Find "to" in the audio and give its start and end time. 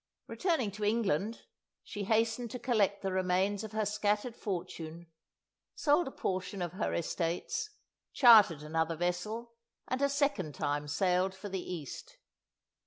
0.71-0.83, 2.49-2.57